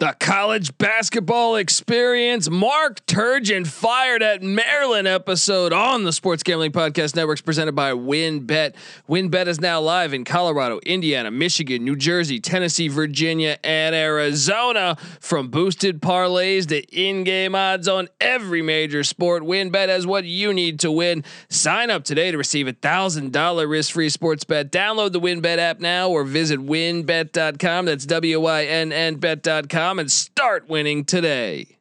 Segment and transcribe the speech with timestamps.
[0.00, 2.48] The college basketball experience.
[2.48, 8.72] Mark Turgeon fired at Maryland episode on the Sports Gambling Podcast Networks presented by WynnBET.
[9.10, 14.96] WynnBET is now live in Colorado, Indiana, Michigan, New Jersey, Tennessee, Virginia, and Arizona.
[15.20, 20.80] From boosted parlays to in-game odds on every major sport, WynnBET has what you need
[20.80, 21.24] to win.
[21.50, 24.72] Sign up today to receive a thousand dollar risk-free sports bet.
[24.72, 27.84] Download the WynnBET app now or visit wynnbet.com.
[27.84, 31.78] That's W-Y-N-N bet.com and start winning today.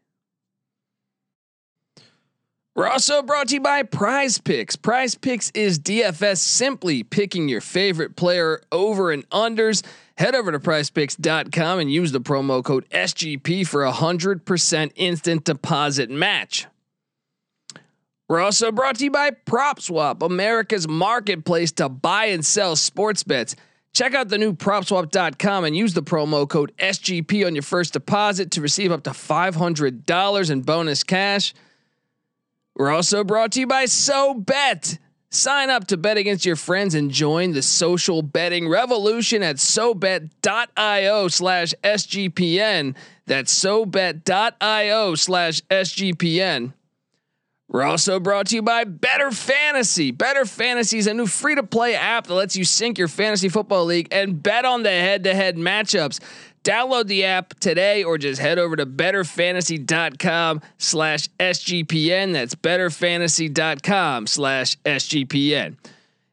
[2.76, 4.78] We're also brought to you by Prize Picks.
[4.78, 9.86] Prize Picks is DFS simply picking your favorite player over and unders.
[10.18, 16.10] Head over to prizepicks.com and use the promo code SGP for a 100% instant deposit
[16.10, 16.68] match.
[18.30, 23.56] We're also brought to you by PropSwap, America's marketplace to buy and sell sports bets.
[23.94, 28.52] Check out the new propswap.com and use the promo code SGP on your first deposit
[28.52, 31.54] to receive up to $500 in bonus cash.
[32.76, 35.00] We're also brought to you by SoBet.
[35.32, 41.28] Sign up to bet against your friends and join the social betting revolution at SoBet.io
[41.28, 42.96] slash SGPN.
[43.28, 46.74] That's SoBet.io slash SGPN.
[47.70, 50.10] We're also brought to you by Better Fantasy.
[50.10, 53.48] Better Fantasy is a new free to play app that lets you sync your fantasy
[53.48, 56.20] football league and bet on the head to head matchups.
[56.64, 62.34] Download the app today or just head over to betterfantasy.com slash SGPN.
[62.34, 65.78] That's betterfantasy.com slash SGPN.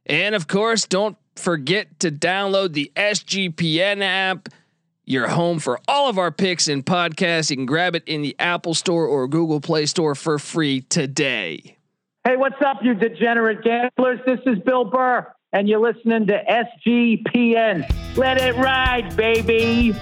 [0.06, 4.48] And of course, don't forget to download the SGPN app
[5.06, 7.50] your home for all of our picks and podcasts.
[7.50, 11.76] You can grab it in the Apple Store or Google Play Store for free today.
[12.26, 14.18] Hey, what's up, you degenerate gamblers?
[14.26, 18.16] This is Bill Burr, and you're listening to SGPN.
[18.16, 19.94] Let it ride, baby.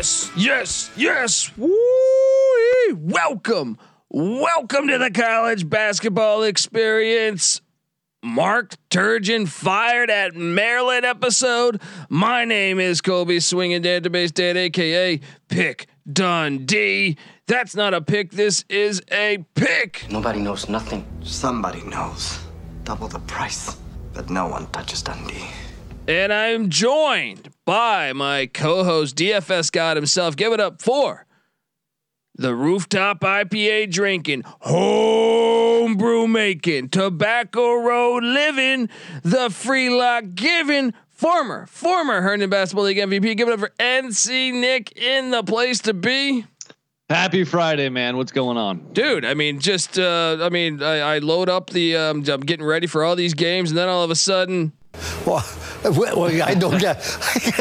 [0.00, 1.50] Yes, yes, yes.
[1.58, 1.68] Woo!
[2.94, 3.76] Welcome,
[4.08, 7.60] welcome to the college basketball experience.
[8.22, 11.82] Mark Turgeon fired at Maryland episode.
[12.08, 17.18] My name is Colby Swinging Database Dad, aka Pick Dundee.
[17.46, 18.30] That's not a pick.
[18.30, 20.06] This is a pick.
[20.10, 21.04] Nobody knows nothing.
[21.22, 22.38] Somebody knows.
[22.84, 23.76] Double the price.
[24.14, 25.44] But no one touches Dundee.
[26.10, 30.34] And I'm joined by my co-host DFS God himself.
[30.34, 31.24] Give it up for
[32.34, 38.88] the rooftop IPA drinking, homebrew making, tobacco road living,
[39.22, 43.36] the free lock giving, former, former Herndon Basketball League MVP.
[43.36, 46.44] Give it up for NC Nick in the place to be.
[47.08, 48.16] Happy Friday, man.
[48.16, 48.92] What's going on?
[48.94, 52.66] Dude, I mean, just, uh, I mean, I, I load up the, um, I'm getting
[52.66, 54.72] ready for all these games, and then all of a sudden,
[55.26, 55.44] well,
[55.84, 56.98] well, I don't get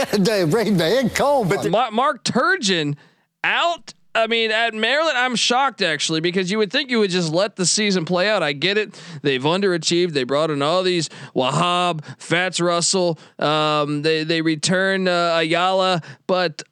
[0.01, 2.95] I bring the brain man cold, but Ma- Mark Turgeon
[3.43, 3.93] out.
[4.15, 7.55] I mean, at Maryland, I'm shocked actually because you would think you would just let
[7.55, 8.41] the season play out.
[8.41, 10.13] I get it; they've underachieved.
[10.13, 13.19] They brought in all these Wahab, Fatts Russell.
[13.37, 16.63] Um, they they return uh, Ayala, but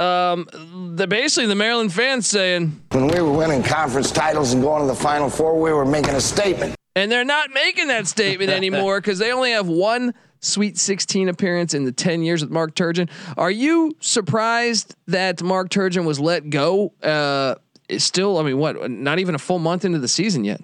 [0.00, 0.48] um,
[0.96, 4.88] the basically the Maryland fans saying when we were winning conference titles and going to
[4.88, 6.74] the Final Four, we were making a statement.
[6.96, 11.74] And they're not making that statement anymore because they only have one Sweet 16 appearance
[11.74, 13.10] in the 10 years with Mark Turgeon.
[13.36, 16.94] Are you surprised that Mark Turgeon was let go?
[17.02, 17.56] Uh,
[17.98, 18.90] still, I mean, what?
[18.90, 20.62] Not even a full month into the season yet.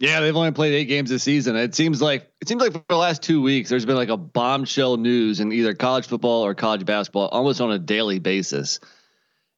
[0.00, 1.56] Yeah, they've only played eight games this season.
[1.56, 4.16] It seems like it seems like for the last two weeks, there's been like a
[4.16, 8.80] bombshell news in either college football or college basketball, almost on a daily basis.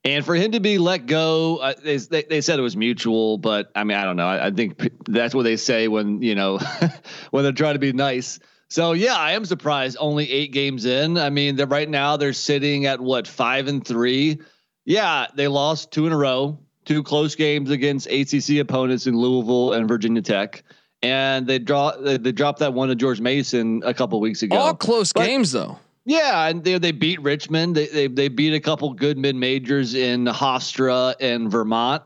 [0.05, 3.71] And for him to be let go, uh, they, they said it was mutual, but
[3.77, 4.27] I mean, I don't know.
[4.27, 6.59] I, I think that's what they say when, you know,
[7.31, 8.41] when they're trying to be nice.
[8.69, 11.19] So yeah, I am surprised only eight games in.
[11.19, 14.41] I mean, they're right now they're sitting at what five and three.
[14.87, 19.75] Yeah, they lost two in a row, two close games against ACC opponents in Louisville
[19.75, 20.65] and Virginia Tech.
[21.03, 24.56] And they draw they, they dropped that one to George Mason a couple weeks ago.
[24.56, 25.79] All close but, games though.
[26.04, 27.76] Yeah, and they they beat Richmond.
[27.76, 32.02] They they they beat a couple good mid majors in Hofstra and Vermont.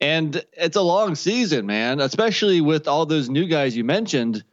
[0.00, 4.44] And it's a long season, man, especially with all those new guys you mentioned.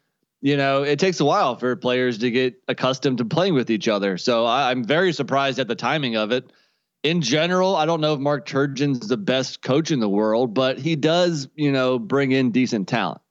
[0.41, 3.87] You know, it takes a while for players to get accustomed to playing with each
[3.87, 4.17] other.
[4.17, 6.51] So I, I'm very surprised at the timing of it.
[7.03, 10.79] In general, I don't know if Mark Turgeon's the best coach in the world, but
[10.79, 13.21] he does, you know, bring in decent talent.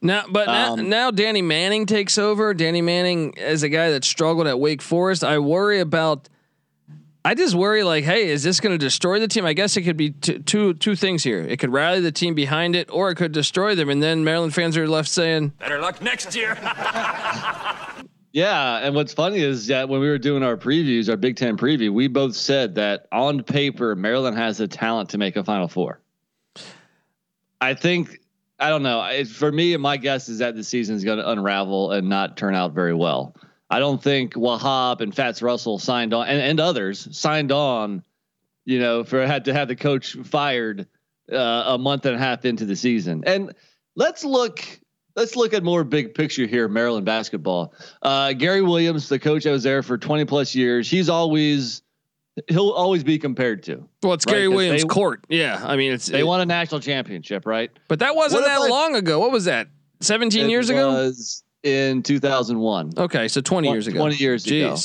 [0.00, 2.52] Now, but now, Um, now Danny Manning takes over.
[2.54, 5.22] Danny Manning is a guy that struggled at Wake Forest.
[5.24, 6.28] I worry about.
[7.24, 9.46] I just worry, like, hey, is this going to destroy the team?
[9.46, 11.38] I guess it could be t- two two things here.
[11.38, 13.88] It could rally the team behind it, or it could destroy them.
[13.90, 16.58] And then Maryland fans are left saying, Better luck next year.
[18.34, 21.58] Yeah, and what's funny is that when we were doing our previews, our Big Ten
[21.58, 25.68] preview, we both said that on paper Maryland has the talent to make a Final
[25.68, 26.00] Four.
[27.60, 28.20] I think
[28.62, 29.24] I don't know.
[29.24, 32.54] For me, my guess is that the season is going to unravel and not turn
[32.54, 33.34] out very well.
[33.68, 38.04] I don't think Wahab and Fatts Russell signed on, and, and others signed on.
[38.64, 40.86] You know, for had to have the coach fired
[41.32, 43.24] uh, a month and a half into the season.
[43.26, 43.52] And
[43.96, 44.64] let's look.
[45.16, 47.74] Let's look at more big picture here, Maryland basketball.
[48.00, 51.82] Uh, Gary Williams, the coach that was there for 20 plus years, he's always
[52.48, 53.86] he'll always be compared to.
[54.02, 56.46] "Well, it's Right, Gary Williams' they- court." Yeah, I mean, it's They it- won a
[56.46, 57.70] national championship, right?
[57.88, 59.18] but that wasn't What that I- long ago.
[59.18, 59.68] What was that?
[60.00, 60.88] Seventeen years ago.
[60.92, 62.92] was in 2001.
[62.98, 63.98] Okay, so twenty years ago.
[63.98, 64.76] 20 years ago.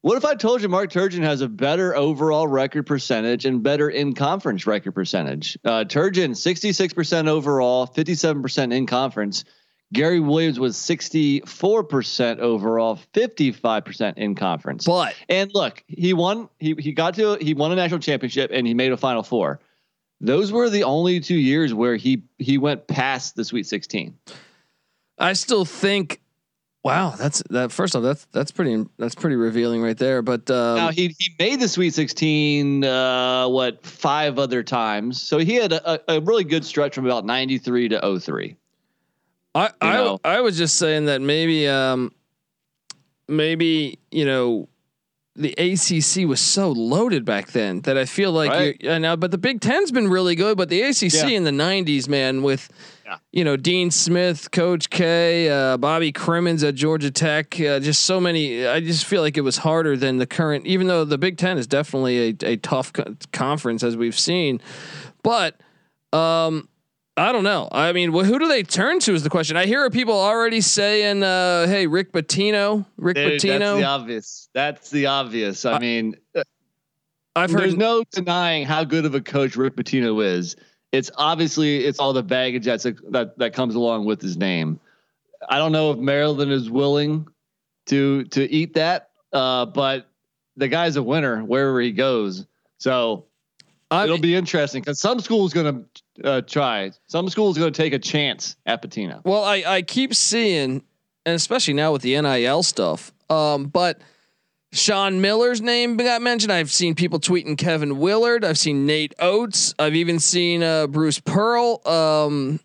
[0.00, 3.88] What if I told you Mark Turgeon has a better overall record percentage and better
[3.88, 5.56] in conference record percentage?
[5.64, 9.44] Uh, Turgeon, 66% overall, 57% in conference.
[9.92, 14.86] Gary Williams was 64% overall, 55% in conference.
[14.86, 16.48] But And look, he won.
[16.58, 19.60] He he got to he won a national championship and he made a Final Four.
[20.20, 24.16] Those were the only two years where he he went past the Sweet 16.
[25.18, 26.20] I still think,
[26.82, 27.70] wow, that's that.
[27.70, 30.22] First off, that's that's pretty that's pretty revealing right there.
[30.22, 35.20] But um, now he he made the Sweet 16 uh, what five other times.
[35.20, 38.56] So he had a, a really good stretch from about 93 to 03.
[39.54, 40.20] I I, know.
[40.24, 42.12] I was just saying that maybe um
[43.28, 44.68] maybe you know
[45.34, 48.76] the ACC was so loaded back then that I feel like Right.
[48.80, 50.58] you're, uh, now, but the Big Ten's been really good.
[50.58, 51.36] But the ACC Yeah.
[51.38, 52.68] in the '90s, man, with
[53.06, 53.16] Yeah.
[53.32, 58.20] you know Dean Smith, Coach K, uh, Bobby Cremins at Georgia Tech, uh, just so
[58.20, 58.66] many.
[58.66, 60.66] I just feel like it was harder than the current.
[60.66, 64.60] Even though the Big Ten is definitely a, a tough co- conference as we've seen,
[65.22, 65.56] but
[66.12, 66.68] um,
[67.16, 67.68] I don't know.
[67.70, 69.56] I mean, wh- who do they turn to is the question.
[69.56, 73.42] I hear people already saying, uh, "Hey, Rick Pitino, Rick Dude, that's
[73.78, 74.48] the obvious.
[74.54, 75.64] That's the obvious.
[75.66, 76.16] I, I- mean,
[77.36, 80.56] I've heard there's no denying how good of a coach Rick Pitino is.
[80.92, 84.80] It's obviously it's all the baggage that's that that comes along with his name.
[85.48, 87.26] I don't know if Maryland is willing
[87.86, 90.08] to to eat that, uh, but
[90.56, 92.46] the guy's a winner wherever he goes.
[92.78, 93.26] So
[93.90, 96.92] I- it'll be interesting because some schools going to uh, try.
[97.06, 99.24] Some schools going to take a chance at Pitino.
[99.24, 100.82] Well, I, I keep seeing,
[101.24, 104.00] and especially now with the NIL stuff, um, but
[104.72, 106.52] Sean Miller's name got mentioned.
[106.52, 108.44] I've seen people tweeting Kevin Willard.
[108.44, 109.74] I've seen Nate Oats.
[109.78, 111.86] I've even seen uh, Bruce Pearl.
[111.86, 112.58] Um,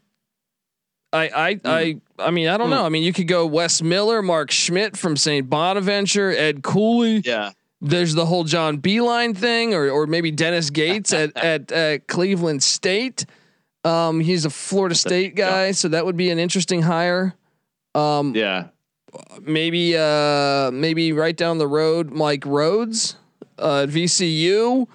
[1.12, 2.86] I I I I mean I don't know.
[2.86, 5.50] I mean you could go Wes Miller, Mark Schmidt from St.
[5.50, 7.22] Bonaventure, Ed Cooley.
[7.26, 7.52] Yeah.
[7.80, 12.64] There's the whole John Beilein thing, or or maybe Dennis Gates at at uh, Cleveland
[12.64, 13.26] State.
[13.88, 17.34] Um, he's a Florida State guy, so that would be an interesting hire.
[17.96, 18.66] Um, Yeah.
[19.42, 23.16] maybe uh, maybe right down the road, Mike Rhoades
[23.58, 24.88] uh, at VCU.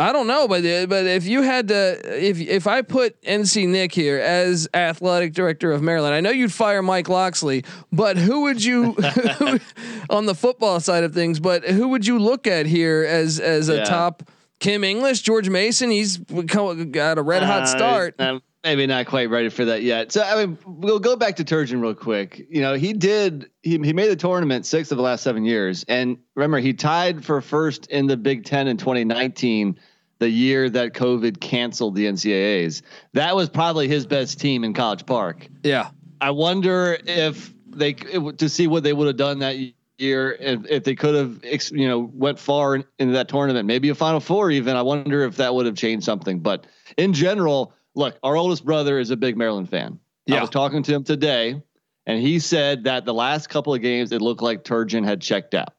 [0.00, 3.66] I don't know, but uh, but if you had to, if if I put NC
[3.66, 8.42] Nick here as athletic director of Maryland, I know you'd fire Mike Locksley, but who
[8.42, 8.94] would you
[10.10, 11.40] on the football side of things?
[11.40, 13.84] But who would you look at here as as a Yeah.
[13.84, 14.22] top?
[14.60, 18.14] Kim English, George Mason, he's got a red hot Uh, start.
[18.18, 20.10] I'm maybe not quite ready for that yet.
[20.10, 22.44] So I mean, we'll go back to Turgeon real quick.
[22.50, 25.84] You know, he did he he made the tournament six of the last seven years,
[25.86, 29.78] and remember he tied for first in the Big Ten in 2019,
[30.18, 32.82] the year that COVID canceled the NCAA's.
[33.12, 35.46] That was probably his best team in College Park.
[35.62, 39.54] yeah, I wonder if they to see what they would have done that
[39.98, 43.88] year if, if they could have you know went far in, into that tournament, maybe
[43.88, 44.76] a Final Four even.
[44.76, 46.40] I wonder if that would have changed something.
[46.40, 49.98] But in general, look, our oldest brother is a big Maryland fan.
[50.26, 50.36] Yeah.
[50.36, 51.60] I was talking to him today,
[52.06, 55.54] and he said that the last couple of games it looked like Turgeon had checked
[55.54, 55.74] out.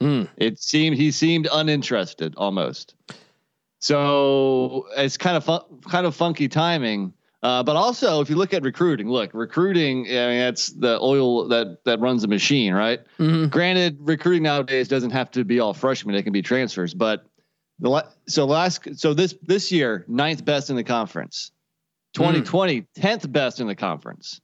[0.00, 0.28] Mm.
[0.36, 2.94] It seemed he seemed uninterested almost.
[3.78, 7.12] So it's kind of fun, kind of funky timing.
[7.44, 11.46] Uh, but also, if you look at recruiting, look, recruiting, I mean, that's the oil
[11.48, 13.00] that that runs the machine, right?
[13.18, 13.50] Mhm.
[13.50, 16.94] Granted, recruiting nowadays doesn't have to be all freshmen; it can be transfers.
[16.94, 17.26] But
[17.80, 21.50] the la- so last so this this year, ninth best in the conference.
[22.14, 24.40] 2020, 10th best in the conference.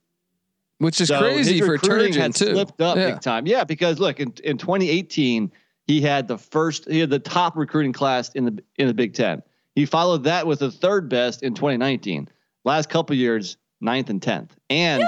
[0.79, 2.53] which is So crazy for Turgeon too.
[2.53, 3.13] Slipped up Yeah.
[3.13, 3.47] big time.
[3.47, 5.53] Yeah, because look, in, in 2018,
[5.87, 9.15] he had the first, he had the top recruiting class in the in the Big
[9.15, 9.43] Ten.
[9.75, 12.29] He followed that with the third best in 2019.
[12.65, 14.51] Last couple years, 9th, and 10th.
[14.69, 15.03] And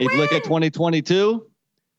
[0.00, 1.46] if you look at 2022,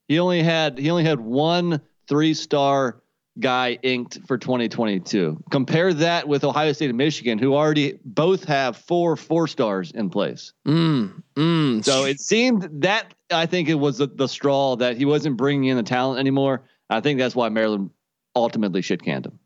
[0.07, 3.01] he only had he only had one three star
[3.39, 5.43] guy inked for 2022.
[5.51, 10.09] Compare that with Ohio State and Michigan, who already both have four four stars in
[10.09, 10.53] place.
[10.67, 11.83] Mm, mm.
[11.83, 15.69] So it seemed that I think it was the, the straw that he wasn't bringing
[15.69, 16.63] in the talent anymore.
[16.89, 17.89] I think that's why Maryland
[18.35, 19.39] ultimately shit canned him.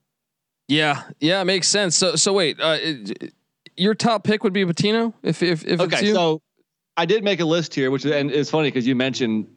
[0.68, 1.98] Yeah, yeah, makes sense.
[1.98, 3.34] So, so wait, uh, it,
[3.80, 6.14] your top pick would be Pitino if if if it's Okay, you?
[6.14, 6.42] so
[6.98, 9.48] I did make a list here, which and it's funny because you mentioned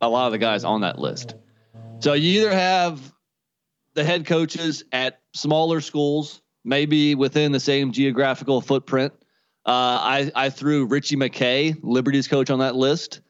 [0.00, 1.34] a lot of the guys on that list.
[2.00, 3.00] So you either have
[3.94, 9.12] the head coaches at smaller schools, maybe within the same geographical footprint.
[9.66, 13.20] Uh, I I threw Ritchie McKay, Liberty's coach, on that list.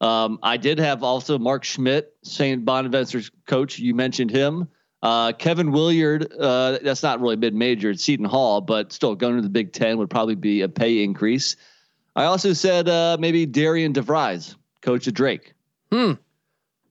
[0.00, 2.64] Um, I did have also Mark Schmidt, St.
[2.64, 3.78] Bonaventure's coach.
[3.78, 4.68] You mentioned him.
[5.02, 9.36] Uh, Kevin Willard, uh, that's not really mid major at Seton Hall, but still going
[9.36, 11.56] to the Big Ten would probably be a pay increase.
[12.16, 15.54] I also said uh, maybe Darian DeVries, coach of Drake.
[15.90, 16.12] hmm,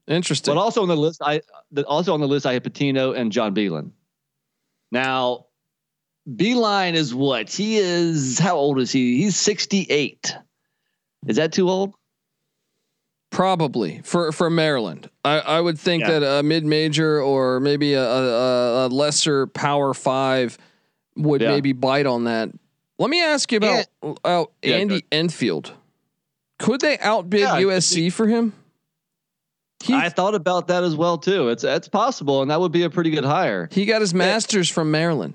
[0.08, 0.54] interesting.
[0.54, 1.42] But also on the list, I
[1.86, 3.92] also on the list I had Pitino and John Beilein.
[4.90, 5.46] Now,
[6.28, 8.38] Beilein is what he is.
[8.38, 9.22] How old is he?
[9.22, 10.34] He's sixty eight.
[11.28, 11.94] Is that too old?
[13.30, 16.18] Probably for for Maryland, I, I would think Yeah.
[16.18, 20.58] that a mid major or maybe a, a, a lesser Power Five
[21.16, 21.50] would Yeah.
[21.50, 22.50] maybe bite on that.
[22.98, 23.86] Let me ask you about
[24.24, 25.72] uh, Yeah, Andy Enfield.
[26.58, 28.52] Could they outbid Yeah, USC for him?
[29.82, 31.48] He I thought about that as well too.
[31.50, 33.68] It's it's possible, and that would be a pretty good hire.
[33.70, 35.34] he got his master's from Maryland.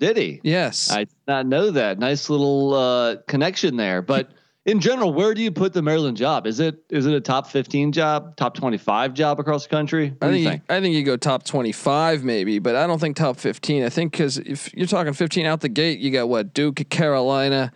[0.00, 0.40] Did he?
[0.44, 1.98] Yes, I did not know that.
[1.98, 4.00] Nice little uh, connection there.
[4.02, 4.30] But
[4.68, 6.46] in general, where do you put the Maryland job?
[6.46, 10.10] Is it is it a top fifteen job, top twenty five job across the country?
[10.18, 10.62] What I think, think?
[10.68, 13.82] I think you go top twenty five maybe, but I don't think top fifteen.
[13.82, 17.72] I think because if you're talking fifteen out the gate, you got what Duke, Carolina.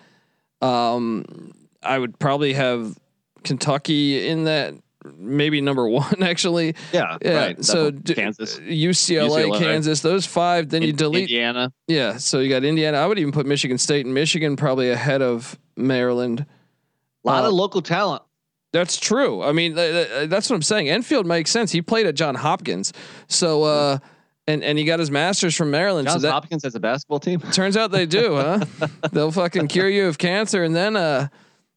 [0.60, 2.96] Um, I would probably have
[3.42, 4.74] Kentucky in that,
[5.16, 6.74] maybe number one actually.
[6.92, 7.36] Yeah, Yeah.
[7.36, 7.64] right.
[7.64, 9.60] So d- Kansas, UCLA, UCLA, right.
[9.60, 10.68] Kansas, those five.
[10.68, 11.22] Then you delete.
[11.22, 11.72] Indiana.
[11.88, 12.18] Yeah.
[12.18, 12.98] So you got Indiana.
[12.98, 16.46] I would even put Michigan State and Michigan probably ahead of Maryland.
[17.24, 18.22] A lot Uh, of local talent.
[18.72, 19.42] That's true.
[19.42, 20.88] I mean, th- th- that's what I'm saying.
[20.88, 21.72] Enfield makes sense.
[21.72, 22.92] He played at John Hopkins,
[23.28, 23.98] so uh,
[24.46, 26.08] and and he got his master's from Maryland.
[26.08, 27.40] Johns so that Hopkins has a basketball team.
[27.52, 28.64] turns out they do, huh?
[29.12, 31.28] They'll fucking cure you of cancer and then uh,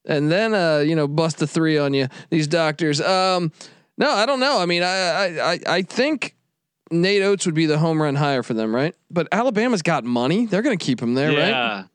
[0.06, 2.08] and then uh, you know, bust a three on you.
[2.30, 3.02] These doctors.
[3.02, 3.52] Um,
[3.98, 4.60] no, I don't know.
[4.60, 6.34] I mean, I I I, I think.
[6.92, 8.94] Nate Oats would be the home run hire for them, right?
[9.10, 11.86] But Alabama's got money; they're going to keep him there, right?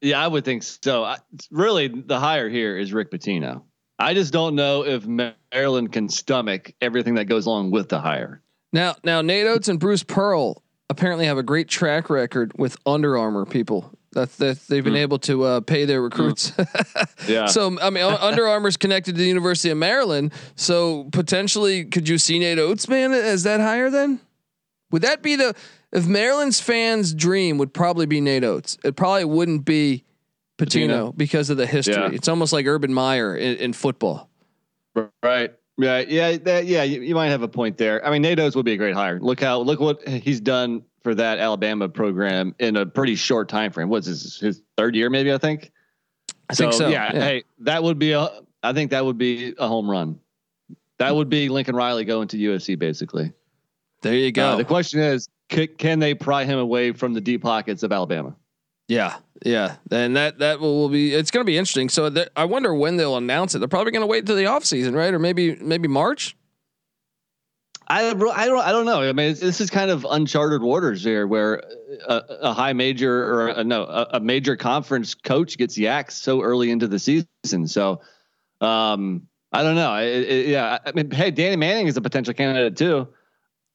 [0.00, 1.04] Yeah, I would think so.
[1.04, 1.18] I,
[1.50, 3.62] really, the hire here is Rick Pitino.
[3.98, 8.40] I just don't know if Maryland can stomach everything that goes along with the hire.
[8.72, 13.18] Now, now Nate Oats and Bruce Pearl apparently have a great track record with Under
[13.18, 13.92] Armour people.
[14.12, 16.52] That's that they've been able to uh, pay their recruits.
[17.28, 17.46] Yeah.
[17.46, 20.32] so I mean, Under Armour's connected to the University of Maryland.
[20.56, 23.90] So potentially, could you see Nate Oats, man, as that hire?
[23.90, 24.20] Then
[24.90, 25.54] would that be the
[25.92, 28.78] if Maryland's fans' dream would probably be Nate Oats?
[28.84, 30.04] It probably wouldn't be
[30.58, 31.16] Pitino, Pitino.
[31.16, 31.94] because of the history.
[31.94, 32.10] Yeah.
[32.12, 34.28] It's almost like Urban Meyer in, in football.
[35.22, 35.52] Right.
[35.78, 35.98] Yeah.
[36.00, 36.36] Yeah.
[36.36, 36.82] That, yeah.
[36.82, 38.04] You, you might have a point there.
[38.04, 39.18] I mean, Nate Oats would be a great hire.
[39.20, 43.72] Look how look what he's done for that Alabama program in a pretty short time
[43.72, 43.88] frame.
[43.88, 45.10] What's his his third year?
[45.10, 45.72] Maybe I think.
[46.48, 46.88] I think so.
[46.88, 47.20] Yeah, yeah.
[47.20, 48.28] Hey, that would be a.
[48.62, 50.20] I think that would be a home run.
[50.98, 51.16] That mm.
[51.16, 53.32] would be Lincoln Riley going to USC basically.
[54.02, 54.50] There you go.
[54.50, 57.92] Uh, the question is, can, can they pry him away from the deep pockets of
[57.92, 58.34] Alabama?
[58.88, 61.88] Yeah, yeah, and that that will, will be it's going to be interesting.
[61.88, 63.60] So th- I wonder when they'll announce it.
[63.60, 65.14] They're probably going to wait until the offseason, right?
[65.14, 66.36] Or maybe maybe March.
[67.86, 69.00] I, I don't I don't know.
[69.02, 71.62] I mean, this is kind of uncharted waters here, where
[72.08, 76.40] a, a high major or a, no a, a major conference coach gets yacked so
[76.40, 77.68] early into the season.
[77.68, 78.00] So,
[78.60, 79.96] um, I don't know.
[79.96, 83.08] It, it, yeah, I mean, hey, Danny Manning is a potential candidate too.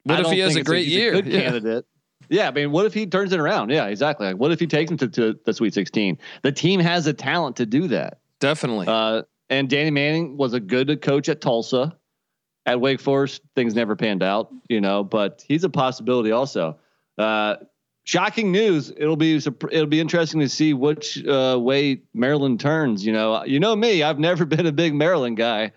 [0.06, 1.12] What I if he has a great he's year?
[1.12, 1.42] good Yeah.
[1.42, 1.86] candidate.
[2.30, 3.70] Yeah, I mean, what if he turns it around?
[3.70, 4.28] Yeah, exactly.
[4.28, 6.18] Like, what if he takes him to, to the Sweet 16?
[6.42, 8.20] The team has the talent to do that.
[8.40, 8.88] Definitely.
[8.88, 11.96] Uh, and Danny Manning was a good coach at Tulsa.
[12.68, 16.80] At Wake Forest, things never panned out, you know, but he's a possibility also.
[17.16, 17.58] Uh,
[18.06, 18.92] shocking news.
[18.98, 23.06] It'll be it'll be interesting to see which uh, way Maryland turns.
[23.06, 24.02] You know, you know me.
[24.02, 25.74] I've never been a big Maryland guy,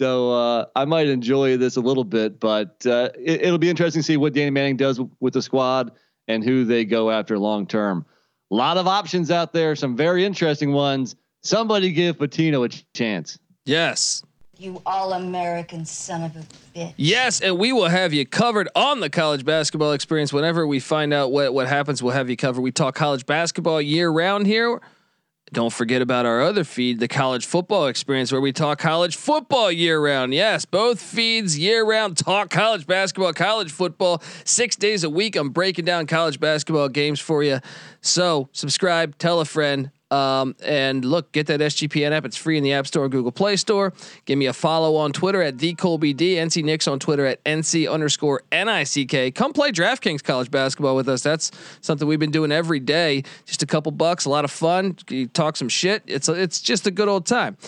[0.00, 2.38] so uh, I might enjoy this a little bit.
[2.40, 5.92] But uh, it, it'll be interesting to see what Danny Manning does with the squad
[6.28, 8.04] and who they go after long term.
[8.50, 9.74] A lot of options out there.
[9.74, 11.16] Some very interesting ones.
[11.42, 13.38] Somebody give Pitino a chance.
[13.64, 14.22] yes.
[14.58, 16.40] You all American son of a
[16.74, 16.94] bitch.
[16.96, 20.32] Yes, and we will have you covered on the college basketball experience.
[20.32, 22.62] Whenever we find out what, what happens, we'll have you covered.
[22.62, 24.80] We talk college basketball year round here.
[25.52, 29.70] Don't forget about our other feed, the college football experience, where we talk college football
[29.70, 30.34] year round.
[30.34, 35.36] Yes, both feeds year round talk college basketball, college football, six days a week.
[35.36, 37.60] I'm breaking down college basketball games for you.
[38.00, 39.92] So subscribe, tell a friend.
[40.16, 42.24] Um, and look, get that SGPN app.
[42.24, 43.92] It's free in the App Store Google Play Store.
[44.24, 46.36] Give me a follow on Twitter at the Colby D.
[46.36, 49.34] NC Nicks on Twitter at NC underscore NICK.
[49.34, 51.22] Come play DraftKings college basketball with us.
[51.22, 51.50] That's
[51.82, 53.24] something we've been doing every day.
[53.44, 54.96] Just a couple bucks, a lot of fun.
[55.10, 56.02] You talk some shit.
[56.06, 57.58] It's a, it's just a good old time.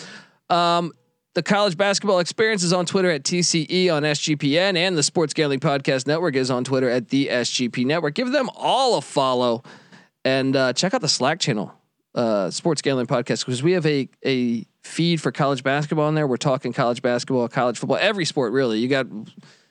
[0.49, 0.93] Um,
[1.35, 5.59] the college basketball experience is on Twitter at TCE on SGPN, and the Sports Gambling
[5.59, 8.15] Podcast Network is on Twitter at the SGP Network.
[8.15, 9.61] Give them all a follow
[10.25, 11.78] and uh, check out the Slack channel
[12.15, 16.27] uh, sports gambling podcast because we have a a feed for college basketball in there.
[16.27, 18.79] We're talking college basketball, college football, every sport really.
[18.79, 19.07] You got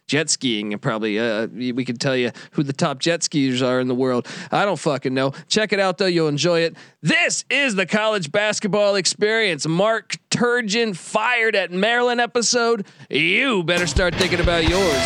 [0.06, 3.78] jet skiing and probably uh, we can tell you who the top jet skiers are
[3.78, 4.26] in the world.
[4.50, 5.32] I don't fucking know.
[5.48, 6.76] Check it out though; you'll enjoy it.
[7.02, 9.66] This is the college basketball experience.
[9.66, 12.86] Mark Turgeon fired at Maryland episode.
[13.10, 14.98] You better start thinking about yours.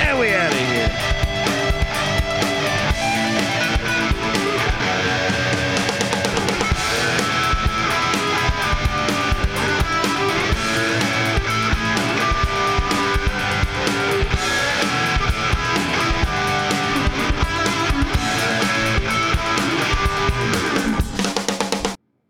[0.00, 0.69] And we out.